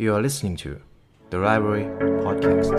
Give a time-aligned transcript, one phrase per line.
[0.00, 0.70] You are listening to
[1.30, 1.86] the Library
[2.24, 2.70] Podcast.
[2.70, 2.72] ส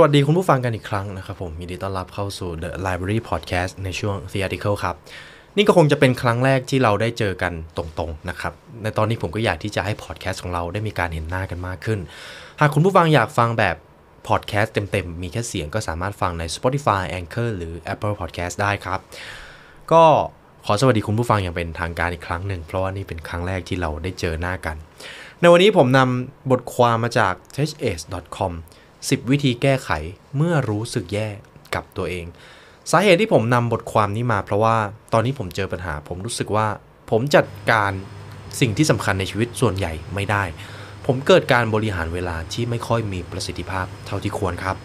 [0.00, 4.96] วัสดีคุณผู้ฟังกันอีกครั้งนะครับผมยินดีต้อนรับเข้าสู่ The Library Podcast ในช่วง Theatical ครับ
[5.56, 12.00] นี่ก็คงจะเป็นครั้งแรกที่เราได้เจอกันตรงๆนะครับ ในตอนนี้ผมก็อยากที่จะให้พอดแคสต์ของเราได้มีการเห็นหน้ากันมากขึ้น
[12.60, 13.76] หากคุณผู้ฟังอยากฟังแบบ
[14.28, 19.00] พอดแคสต์เต็มๆ มีแค่เสียงก็สามารถฟังใน Spotify Anchor หรือ Apple Podcast ได้ครับ
[19.92, 20.04] ก็
[20.66, 24.76] ขอสวัสดีคุณผู้ฟังอย่างเป็นทางการอีกครั้งหนึ่ง เพราะว่านี่เป็นครั้งแรกที่เราได้เจอหน้ากัน
[25.40, 28.52] ในวันนี้ผมนำบทความมาจาก techace.com
[28.90, 29.90] 10 วิธีแก้ไข
[30.36, 31.28] เมื่อรู้สึกแย่
[31.74, 32.26] กับตัวเอง
[32.90, 34.76] สาเหตุที่ผมนำบทความนี้มา เพราะว่า
[35.12, 36.66] ตอนนี้ผมเจอปัญหา ผมรู้สึกว่า
[37.10, 37.92] ผมจัดการ
[38.60, 40.42] สิ่งที่สำคัญในชีวิตส่วนใหญ่ไม่ได้
[41.06, 44.76] ผมเกิดการบริหารเวลาที่ไม่ค่อยมีประสิทธิภาพเท่าที่ควรครับ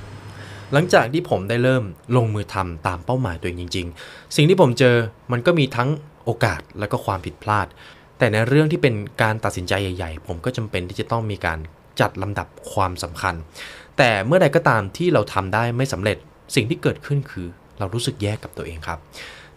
[0.74, 1.84] หลังจากที่ผมได้เริ่ม
[2.16, 4.96] ลงมือทำตามเป้าหมายตัวเองจริง ๆ สิ่งที่ผมเจอ
[5.32, 5.90] มันก็มีทั้ง
[6.26, 7.68] โอกาสและก็ความผิดพลาด
[8.18, 11.60] แต่ในเรื่องที่เป็นการตัดสินใจใหญ่ ๆ ผมก็จำเป็นที่จะต้องมีการ
[12.00, 13.36] จัดลำดับความสำคัญ
[13.98, 16.18] แต่เมื่อใดก็ตามที่เราทำได้ไม่สำเร็จ
[16.56, 17.48] สิ่งที่เกิดขึ้นคือ
[17.80, 19.00] เรารู้สึกแย่กับตัวเองครับ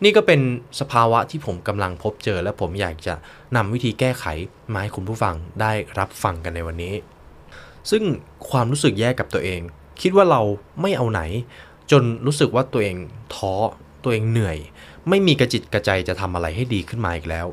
[0.04, 0.40] นี่ก็เป็น
[0.80, 3.14] สภาวะที่ผมกำลังพบเจอ และผมอยากจะ
[3.56, 4.24] นำวิธีแก้ไข
[4.72, 6.94] มาให้คุณผู้ฟังได้รับฟังกันในวันนี้
[7.90, 8.02] ซึ่ง
[8.50, 9.60] ความรู้สึกแย่กับตัวเอง
[10.00, 10.40] คิดว่าเรา
[10.80, 11.20] ไม่เอาไหน
[11.90, 12.96] จนรู้สึกว่าตัวเอง
[13.34, 13.54] ท้อ
[14.02, 14.58] ตัวเองเหนื่อย
[15.08, 17.46] ไม่มีกระจิตกระใจจะทำอะไรให้ดีขึ้นมาอีกแล้ว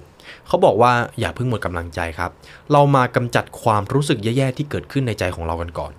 [0.47, 2.31] เขาบอกว่าอย่าเพิ่งหมดกำลังใจครับ
[2.71, 5.93] เรามากำจัดความรู้สึกแย่ๆที่เกิดขึ้นในใจของเรากันก่อน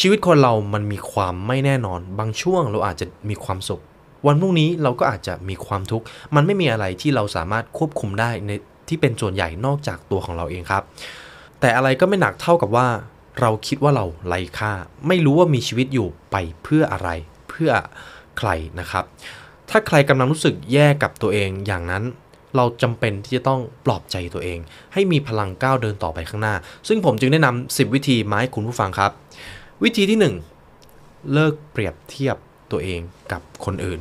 [0.00, 3.82] ชีวิตคนเรามันมีความไม่แน่นอน บางช่วงเราอาจจะมีความสุข
[4.26, 8.50] วันพรุ่งนี้เราก็อาจจะมีความทุกข์ มันไม่มีอะไรที่เราสามารถควบคุมได้ใน
[8.88, 10.82] ที่เป็นส่วนใหญ่นอกจากตัวของเราเองครับ
[11.60, 12.88] แต่อะไรก็ไม่หนักเท่ากับว่า
[13.40, 14.72] เราคิดว่าเราไร้ค่า
[15.08, 17.08] ไม่รู้ว่ามีชีวิตอยู่ไปเพื่ออะไร
[17.48, 17.70] เพื่อ
[18.38, 18.48] ใคร
[18.80, 19.04] นะครับ
[19.70, 22.04] ถ้าใครกำลังรู้สึกแย่กับตัวเองอย่างนั้น
[22.56, 24.58] เราจำเป็นที่จะต้องปลอบใจตัวเอง
[24.92, 26.54] ให้มีพลังก้าวเดินต่อไปข้างหน้า
[26.88, 29.12] ซึ่งผมจึงแนะนำ10 วิธีมาให้คุณผู้ฟังครับ
[29.84, 30.18] วิธีที่
[30.74, 32.36] 1 เลิกเปรียบเทียบ
[32.72, 33.00] ตัวเอง
[33.32, 34.00] กับคนอื่น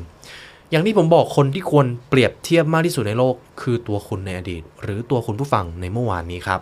[0.70, 6.60] อย่างที่ผมบอกคนที่ควรเปรียบเทียบมากที่สุดในโลก คือตัวคุณในอดีต หรือตัวคุณผู้ฟังในเมื่อวานนี้ครับ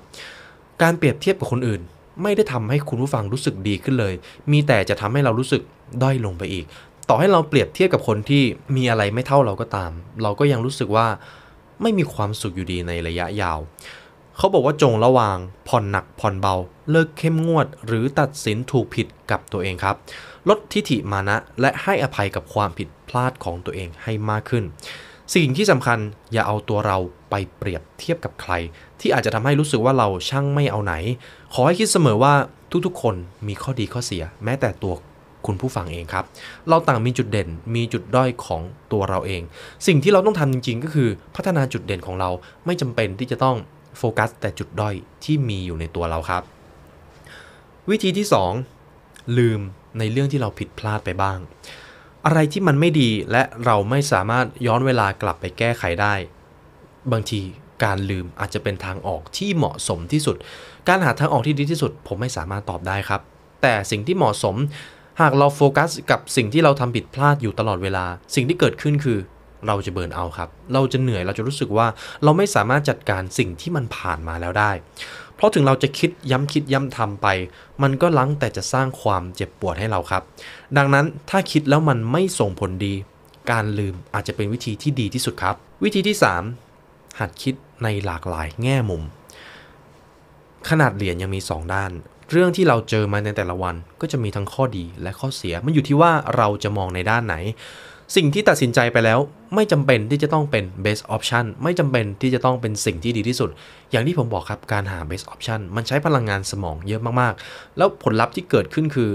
[0.81, 1.81] การเปรียบเทียบกับคนอื่น
[2.23, 4.13] ไม่ได้ทำให้คุณผู้ฟังรู้สึกดีขึ้นเลย
[4.51, 5.61] มีแต่จะทำให้เรารู้สึก
[6.03, 6.65] ด้อยลงไปอีก
[7.09, 8.43] ต่อให้เราเปรียบเทียบกับคนที่
[8.75, 9.91] มีอะไรไม่เท่าเราก็ตาม
[10.23, 11.07] เราก็ยังรู้สึกว่า
[11.81, 13.59] ไม่มีความสุขอยู่ดีในระยะยาว
[14.37, 16.55] เขาบอกว่าจงระวางผ่อนหนักผ่อนเบา
[16.91, 19.95] เลิกเข้มงวด หรือตัดสินถูกผิดกับตัวเองครับ
[20.49, 24.63] ลดทิฐิมานะและให้อภัยกับความผิดพลาดของตัวเองให้มากขึ้น
[25.35, 25.99] สิ่งที่สำคัญ
[26.33, 26.97] อย่าเอาตัวเรา
[27.29, 28.53] ไปเปรียบเทียบกับใคร
[28.99, 30.93] ที่อาจจะทำให้รู้สึกว่าเราช่างไม่เอาไหน
[31.53, 32.33] ขอให้คิดเสมอว่า
[32.85, 33.15] ทุกๆ คน
[33.47, 34.93] มีข้อดีข้อเสีย แม้แต่ตัว
[35.45, 36.25] คุณผู้ฟังเองครับ
[36.69, 38.61] เราต่างมีจุดเด่น มีจุดด้อยของ
[38.91, 39.41] ตัวเราเอง
[39.87, 42.29] สิ่งที่เราต้องทำจริง ๆ ก็คือพัฒนาจุดเด่นของเรา
[42.65, 43.57] ไม่จำเป็นที่จะต้อง
[43.97, 46.43] โฟกัสแต่จุดด้อยที่มีอยู่ในตัวเราครับ
[47.91, 48.27] วิธีที่
[48.81, 49.61] 2 ลืม
[49.99, 51.39] ในเรื่องที่เราผิดพลาดไปบ้าง
[52.25, 56.13] อะไรที่มันไม่ดีและเราไม่สามารถย้อนเวลากลับไปแก้ไขได้
[57.11, 57.39] บางที
[57.83, 60.35] การลืมอาจจะเป็นทางออกที่เหมาะสมที่สุด
[60.87, 63.21] การหาทางออกที่ดีที่สุด ผมไม่สามารถตอบได้ครับ
[63.61, 64.55] แต่สิ่งที่เหมาะสม
[65.21, 68.05] หากเราโฟกัสกับสิ่งที่เราทำผิดพลาดอยู่ตลอดเวลา
[68.35, 69.19] สิ่งที่เกิดขึ้นคือ
[69.67, 71.87] เราจะเบิร์นเอาครับ เราจะเหนื่อย เราจะรู้สึกว่า
[72.23, 74.71] เราไม่สามารถจัดการสิ่งที่มันผ่านมาแล้วได้
[75.37, 77.27] เพราะถึงเราจะคิดย้ำคิดย้ำทำไป
[77.81, 80.23] มันก็ลังแต่จะสร้างความเจ็บปวดให้เราครับ
[80.77, 82.93] ดังนั้นถ้าคิดแล้วมันไม่ส่งผลดี
[83.51, 86.17] การลืมอาจจะเป็นวิธีที่ดีที่สุดครับ วิธีที่
[86.67, 87.53] 3 หัดคิด
[87.83, 89.03] ในหลากหลายแง่มุม
[90.69, 91.91] ขนาดเหรียญยังมี 2 ด้าน
[92.31, 97.35] เรื่องที่เราเจอมาในแต่ละวันก็จะมีทั้งข้อดีและข้อเสีย มันอยู่ที่ว่าเราจะมองในด้านไหน
[98.15, 99.19] สิ่งที่ตัดสินใจไปแล้ว
[99.55, 103.49] ไม่จำเป็นที่จะต้องเป็น best option ไม่จำเป็นที่จะต้องเป็นสิ่งที่ดีที่สุด
[103.91, 109.09] อย่างที่ผมบอกครับการหา best option มันใช้พลังงานสมองเยอะมากๆ แล้วผลลัพธ์ที่เกิดขึ้นคือ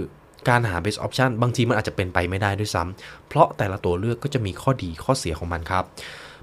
[0.48, 5.84] การหา best option บางทีมันอาจจะเป็นไปไม่ได้ด้วยซ้ำเพราะแต่ละตัวเลือกก็จะมีข้อดีข้อเสียของมันครับ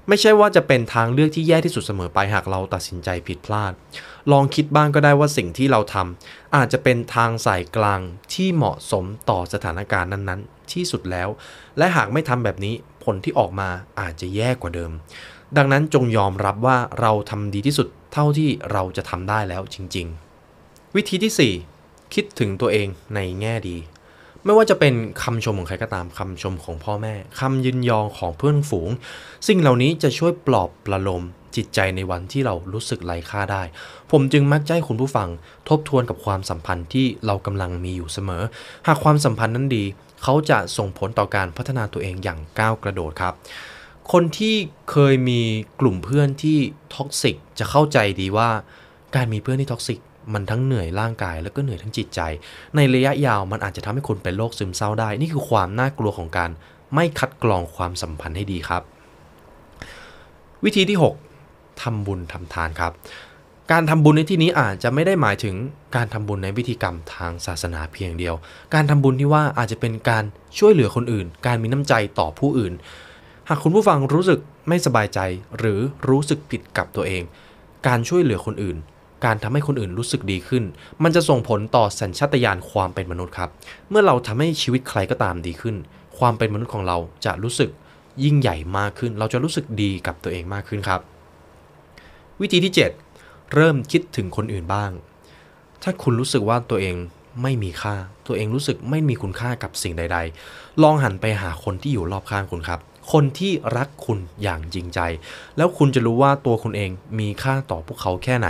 [0.08, 3.72] ไม่ใช่ว่าจะเป็นทางเลือกที่แย่ที่สุดเสมอไปหากเราตัดสินใจผิดพลาด
[4.32, 8.00] ลองคิดบ้างก็ได้ว่าสิ่งที่เราทำอาจจะเป็นทางสายกลาง
[8.34, 11.28] ที่เหมาะสมต่อสถานการณ์นั้นๆ ที่สุดแล้ว
[11.78, 12.74] และหากไม่ทำแบบนี้
[13.04, 13.68] ผลที่ออกมา
[14.00, 14.92] อาจจะแย่กว่าเดิม
[15.56, 20.06] ดังนั้นจงยอมรับว่าเราทำดีที่สุดเท่าที่เราจะทำได้แล้วจริง
[20.50, 23.76] ๆ วิธีที่ 4 คิดถึงตัวเองในแง่ดี
[24.44, 28.90] ไม่ว่าจะเป็นคำชมของใครก็ตามคำชมของพ่อแม่คำยินยอของเพื่อนฝูง
[29.48, 31.24] สิ่งเหล่านี้จะช่วยปลอบประโลม
[31.56, 33.62] จิตใจในวันที่เรารู้สึกไร้ค่าได้
[34.10, 35.28] ผมจึงมักจะให้คุณผู้ฟัง
[35.68, 38.42] ทบทวนกับความสัมพันธ์ที่เรากำลังมีอยู่เสมอ
[38.86, 39.84] หากความสัมพันธ์นั้นดี
[40.22, 43.34] เขาจะส่งผลต่อการพัฒนาตัวเองอย่างก้าวกระโดดครับ
[44.12, 44.54] คนที่
[44.90, 45.40] เคยมี
[45.80, 46.58] กลุ่มเพื่อนที่
[46.94, 48.50] toxic จะเข้าใจดีว่า
[49.16, 49.98] การมีเพื่อนที่ toxic
[50.32, 52.20] มันทั้งเหนื่อยร่างกายแล้วก็เหนื่อยทั้งจิตใจ
[52.76, 56.50] ในระยะยาวมันอาจจะทำให้คุณเป็นโรคซึมเศร้าได้ นี่คือความน่ากลัวของการ
[56.94, 58.82] ไม่คัดกรองความสัมพันธ์ให้ดีครับ
[60.64, 60.98] วิธีที่
[61.42, 62.92] 6ทำบุญทำทานครับ
[63.74, 65.54] การทำบุญในที่นี้อาจจะไม่ได้หมายถึง
[65.96, 68.34] การทำบุญในพิธีกรรมทางศาสนาเพียงเดียว
[68.74, 70.24] การทำบุญที่ว่าอาจจะเป็นการ
[70.58, 72.72] ช่วยเหลือคนอื่น การมีน้ำใจต่อผู้อื่น
[73.48, 74.38] หากคุณผู้ฟังรู้สึก
[74.68, 75.18] ไม่สบายใจ
[75.58, 77.22] หรือรู้สึกผิดกับตัวเอง
[77.86, 78.76] การช่วยเหลือคนอื่น
[79.24, 80.64] การทำให้คนอื่นรู้สึกดีขึ้น
[81.02, 83.50] มันจะส่งผลต่อสัญชาตญาณความเป็นมนุษย์ครับ
[83.90, 85.76] เมื่อเราทำให้ชีวิตใครก็ตามดีขึ้น
[86.18, 87.70] ความเป็นมนุษย์ของเราจะรู้สึก
[88.24, 91.00] ยิ่งใหญ่มากขึ้น เราจะรู้สึกดีกับตัวเองมากขึ้นครับ
[92.40, 93.09] วิธีที่ 7
[93.54, 94.90] เริ่มคิดถึงคนอื่นบ้าง
[95.82, 96.96] ถ้าคุณรู้สึกว่าตัวเอง
[97.42, 100.18] ไม่มีค่า ตัวเองรู้สึกไม่มีคุณค่ากับสิ่งใด
[100.50, 102.80] ๆ ลองหันไปหาคนที่อยู่รอบข้างคุณครับ
[103.12, 105.00] คนที่รักคุณอย่างจริงใจ
[105.56, 108.48] แล้วคุณจะรู้ว่าตัวคุณเองมีค่าต่อพวกเขาแค่ไหน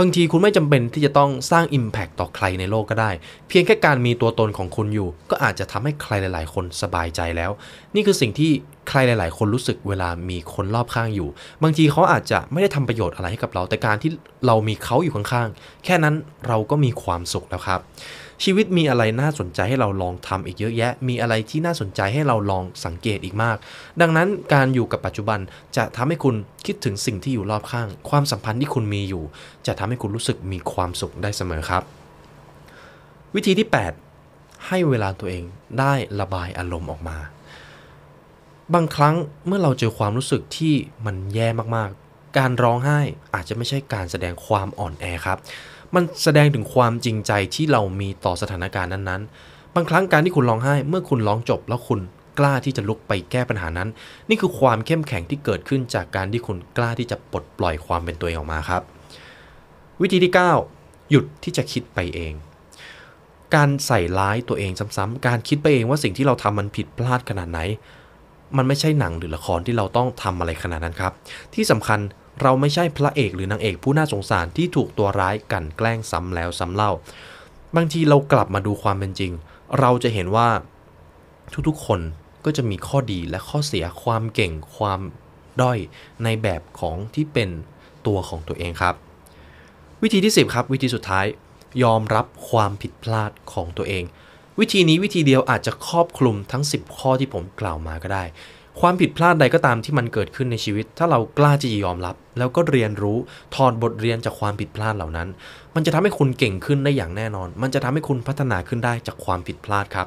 [0.00, 3.10] บางทีคุณไม่จำเป็นที่จะต้องสร้าง Impact ต่อใครในโลกก็ได้
[3.48, 7.50] เพียงแค่การมีตัวตนของคุณอยู่ ก็อาจจะทำให้ใครหลาย ๆ คนสบายใจแล้ว
[7.94, 8.50] นี่คือสิ่งที่
[8.88, 11.28] ใครหลาย ๆ คนรู้สึกเวลามีคนรอบข้างอยู่
[11.62, 14.10] บางทีเขาอาจจะไม่ได้ทำประโยชน์อะไรให้กับเรา แต่การที่
[14.46, 16.14] เรามีเขาอยู่ข้าง ๆ แค่นั้น
[16.46, 17.80] เราก็มีความสุขแล้วครับ
[18.44, 23.56] ชีวิตมีอะไรน่าสนใจให้เราลองทำอีกเยอะแยะ มีอะไรที่น่าสนใจให้เราลองสังเกตอีกมาก
[24.00, 25.38] ดังนั้นการอยู่กับปัจจุบัน
[25.76, 26.34] จะทำให้คุณ
[26.66, 29.24] คิดถึงสิ่งที่อยู่รอบข้าง ความสัมพันธ์ที่คุณมีอยู่
[29.66, 31.82] จะทำให้คุณรู้สึกมีความสุขได้เสมอครับ
[33.34, 33.68] วิธีที่
[34.14, 35.44] 8 ให้เวลาตัวเอง
[35.78, 37.18] ได้ระบายอารมณ์ออกมา
[38.74, 39.16] บางครั้ง
[39.46, 40.74] เมื่อเราเจอความรู้สึกที่
[41.06, 43.00] มันแย่มากๆ การร้องไห้
[43.34, 45.38] อาจจะไม่ใช่การแสดงความอ่อนแอครับ
[45.96, 52.00] มันแสดงถึงความจริงใจที่เรามีต่อสถานการณ์นั้นๆ บางครั้งการที่คุณร้องไห้ เมื่อคุณร้องจบแล้วคุณ
[52.38, 53.88] กล้าที่จะลุกไปแก้ปัญหานั้น
[54.28, 58.82] นี่คือความเข้มแข็งที่เกิดขึ้นจากการที่คุณกล้าที่จะปลดปล่อยความเป็นตัวเองออกมาครับ
[60.02, 60.32] วิธีที่
[60.70, 62.32] 9 หยุดที่จะคิดไปเอง
[63.54, 67.60] การใส่ร้ายตัวเองซ้ำๆการคิดไปเองว่าสิ่งที่เราทำมันผิดพลาดขนาดไหน
[68.56, 71.12] มันไม่ใช่หนังหรือละครที่เราต้องทำอะไรขนาดนั้นครับ
[71.54, 72.00] ที่สำคัญ
[72.42, 76.92] เราไม่ใช่พระเอกหรือนางเอกผู้น่าสงสารที่ถูกตัวร้ายกั่นแกล้งซ้ำแล้วซ้ำเล่า
[77.76, 79.32] บางทีเรากลับมาดูความเป็นจริง
[79.80, 80.48] เราจะเห็นว่า
[81.68, 82.00] ทุกๆคน
[82.44, 85.00] ก็จะมีข้อดีและข้อเสียความเก่งความ
[85.60, 85.78] ด้อย
[86.24, 87.48] ในแบบของที่เป็น
[88.06, 88.94] ตัวของตัวเองครับ
[90.02, 91.26] วิธีที่ 10 ครับ วิธีสุดท้าย
[91.82, 94.04] ยอมรับความผิดพลาดของตัวเอง
[94.60, 98.24] วิธีนี้วิธีเดียวอาจจะครอบคลุมทั้ง 10 ข้อที่ผมกล่าวมาก็ได้
[98.80, 103.18] ความผิดพลาดใดก็ตามที่มันเกิดขึ้นในชีวิต ถ้าเรากล้าจะยอมรับ แล้วก็เรียนรู้
[103.54, 105.28] ถอดบทเรียนจากความผิดพลาดเหล่านั้น
[105.74, 110.06] มันจะทำให้คุณเก่งขึ้นได้อย่างแน่นอน มันจะทำให้คุณพัฒนาขึ้นได้จากความผิดพลาดครับ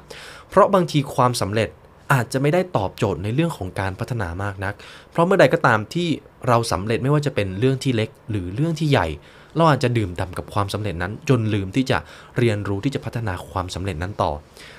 [0.50, 1.70] เพราะบางทีความสำเร็จ
[2.14, 4.74] อาจจะไม่ได้ตอบโจทย์ในเรื่องของการพัฒนามากนัก
[5.12, 6.08] เพราะเมื่อใดก็ตามที่
[6.48, 9.08] เราสำเร็จไม่ว่าจะเป็นเรื่องที่เล็ก หรือเรื่องที่ใหญ่
[9.56, 11.98] เราอาจจะดื่มด่ากับความสำเร็จนั้น จนลืมที่จะ
[12.38, 14.32] เรียนรู้ที่จะพัฒนาความสำเร็จนั้นต่อ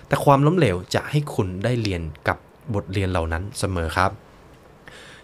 [0.08, 2.36] แต่ความล้มเหลวจะให้คุณได้เรียนกับ
[2.74, 4.10] บทเรียนเหล่านั้นเสมอครับ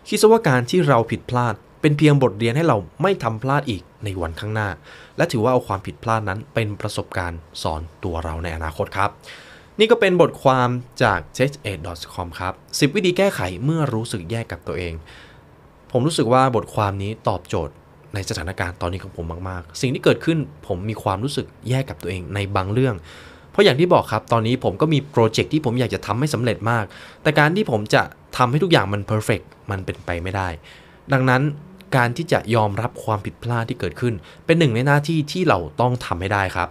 [0.08, 4.68] คิดซะว่าการที่เราผิดพลาดเป็นเพียงบทเรียนให้เราไม่ทำพลาดอีกในวันข้างหน้า
[5.16, 9.10] และถือว่าเอาความผิดพลาดนั้นเป็นประสบการณ์สอนตัวเราในอนาคตครับ
[9.78, 10.68] นี่ก็เป็นบทความ
[11.02, 11.78] จาก t e c h a d
[12.14, 14.94] c o m ครับ 10 วิธีแก้ไขเมื่อรู้สึกแย่กับตัวเอง
[15.92, 17.74] ผมรู้สึกว่าบทความนี้ตอบโจทย์
[18.14, 22.94] ในสถานการณ์ตอนนี้ของผมมาก ๆ สิ่งที่เกิดขึ้นผมมีความรู้สึกแย่กับตัวเองในบางเรื่อง
[23.56, 26.84] เพราะอย่างที่บอกครับตอนนี้ผมก็มีโปรเจกต์ที่ผมอยากจะทำให้สำเร็จมาก
[27.22, 28.02] แต่การที่ผมจะ
[28.36, 30.48] ทำให้ทุกอย่างมันเพอร์เฟกมันเป็นไปไม่ได้
[31.12, 31.42] ดังนั้น
[31.96, 34.14] การที่จะยอมรับความผิดพลาดที่เกิดขึ้น
[34.46, 36.70] เป็นหนึ่งในหน้าที่ที่เราต้องทำให้ได้ครับ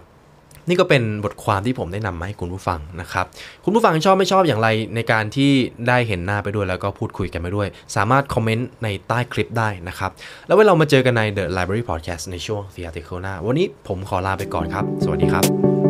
[0.68, 3.26] นี่ก็เป็นบทความที่ผมได้นำมาให้คุณผู้ฟังนะครับ
[3.64, 5.50] คุณผู้ฟังชอบไม่ชอบอย่างไรในการที่
[5.88, 10.10] ได้เห็นหน้าไปด้วยแล้วก็พูดคุยกันไปด้วย สามารถคอมเมนต์ในใต้คลิปได้นะครับ
[10.46, 15.85] แล้วไว้เรามาเจอกันใน The Library Podcast ในช่วง Theatrical หน้าวันนี้ผมขอลาไปก่อนครับ สวัสดีครับ